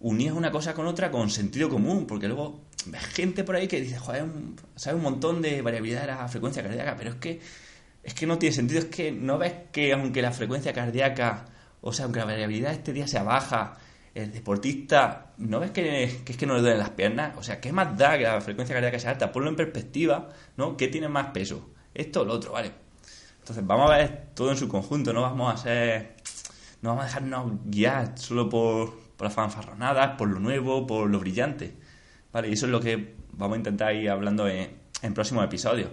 [0.02, 3.82] unías una cosa con otra con sentido común, porque luego ves gente por ahí que
[3.82, 4.26] dice, joder,
[4.76, 7.40] sabe un montón de variabilidad de la frecuencia cardíaca, pero es que,
[8.04, 11.46] es que no tiene sentido, es que no ves que aunque la frecuencia cardíaca,
[11.82, 13.78] o sea, aunque la variabilidad este día sea baja,
[14.14, 17.38] el deportista, ¿no ves que, es que no le duelen las piernas?
[17.38, 19.32] O sea, ¿qué más da que la frecuencia cardíaca sea alta?
[19.32, 20.76] Ponlo en perspectiva, ¿no?
[20.76, 21.70] ¿Qué tiene más peso?
[21.94, 22.72] Esto o lo otro, ¿vale?
[23.40, 26.16] Entonces, vamos a ver todo en su conjunto, no vamos a ser...
[26.82, 31.20] No vamos a dejarnos guiar solo por, por las fanfarronadas, por lo nuevo, por lo
[31.20, 31.76] brillante,
[32.34, 32.50] ¿vale?
[32.50, 35.92] Y eso es lo que vamos a intentar ir hablando en, en próximos episodios.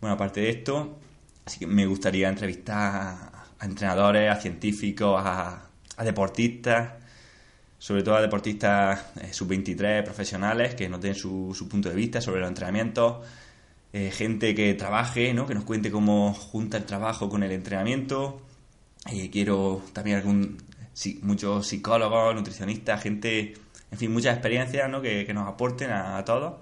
[0.00, 0.96] Bueno, aparte de esto,
[1.44, 6.92] así que me gustaría entrevistar a entrenadores, a científicos, a, a deportistas,
[7.78, 12.42] sobre todo a deportistas eh, sub-23 profesionales que nos den su, punto de vista sobre
[12.42, 13.26] los entrenamientos,
[13.92, 15.48] eh, gente que trabaje, ¿no?
[15.48, 18.40] que nos cuente cómo junta el trabajo con el entrenamiento.
[19.10, 20.58] y quiero también algún
[20.92, 23.54] sí, muchos psicólogos, nutricionistas, gente,
[23.90, 25.02] en fin, muchas experiencias ¿no?
[25.02, 26.54] que, nos aporten a, todos,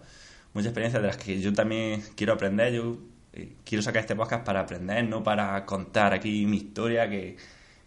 [0.54, 2.72] muchas experiencias de las que yo también quiero aprender.
[2.72, 2.98] Yo
[3.32, 7.36] eh, quiero sacar este podcast para aprender, no para contar aquí mi historia, que,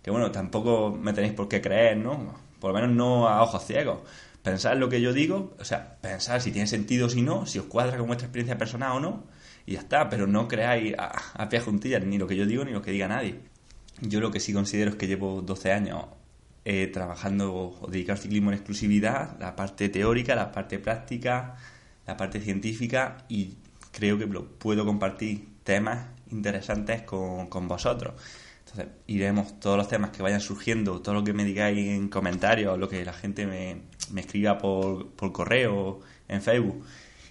[0.01, 2.35] que bueno, tampoco me tenéis por qué creer, ¿no?
[2.59, 3.99] por lo menos no a ojos ciegos.
[4.41, 7.59] Pensar lo que yo digo, o sea, pensar si tiene sentido o si no, si
[7.59, 9.23] os cuadra con vuestra experiencia personal o no,
[9.65, 12.63] y ya está, pero no creáis a, a pie juntillas ni lo que yo digo
[12.65, 13.39] ni lo que diga nadie.
[14.01, 16.05] Yo lo que sí considero es que llevo 12 años
[16.65, 21.57] eh, trabajando o dedicado al ciclismo en exclusividad, la parte teórica, la parte práctica,
[22.07, 23.55] la parte científica, y
[23.91, 28.13] creo que puedo compartir temas interesantes con, con vosotros.
[28.65, 32.77] Entonces, iremos todos los temas que vayan surgiendo, todo lo que me digáis en comentarios,
[32.79, 33.81] lo que la gente me,
[34.19, 36.83] escriba por, por correo, en Facebook,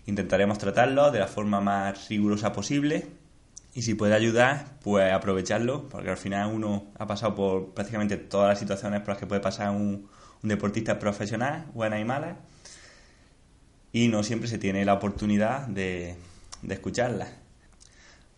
[0.06, 3.21] intentaremos tratarlo de la forma más rigurosa posible.
[3.74, 8.48] Y si puede ayudar, pues aprovecharlo, porque al final uno ha pasado por prácticamente todas
[8.50, 10.08] las situaciones por las que puede pasar un,
[10.42, 12.36] deportista profesional, buenas y malas,
[13.92, 16.16] y no siempre se tiene la oportunidad de,
[16.62, 17.30] de escucharlas.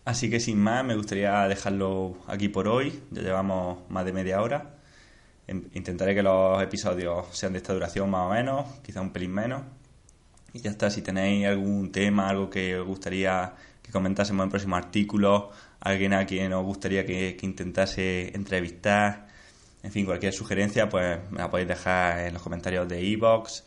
[0.05, 3.01] Así que sin más, me gustaría dejarlo aquí por hoy.
[3.11, 4.75] Ya llevamos más de media hora.
[5.47, 9.63] Intentaré que los episodios sean de esta duración más o menos, quizá un pelín menos.
[10.53, 13.53] Y ya está, si tenéis algún tema, algo que os gustaría
[13.85, 19.27] que comentásemos en próximo artículo, alguien a quien os gustaría que, intentase entrevistar,
[19.83, 23.61] en fin, cualquier sugerencia, pues me la podéis dejar en los comentarios de iVoox,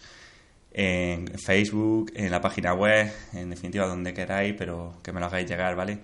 [0.73, 5.49] en Facebook, en la página web, en definitiva donde queráis, pero que me lo hagáis
[5.49, 6.01] llegar, ¿vale?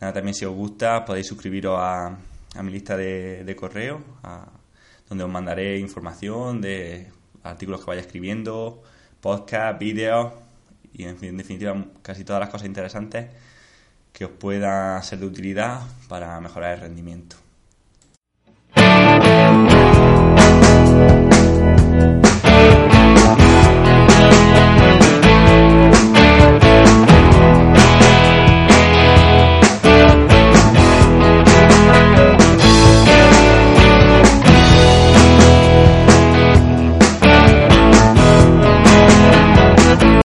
[0.00, 2.16] Nada, también si os gusta podéis suscribiros a,
[2.54, 4.02] a mi lista de, correo,
[5.08, 7.10] donde os mandaré información de
[7.42, 8.82] artículos que vaya escribiendo,
[9.20, 10.32] podcast, vídeos
[11.02, 13.28] y en, definitiva casi todas las cosas interesantes
[14.12, 17.36] que os puedan ser de utilidad para mejorar el rendimiento.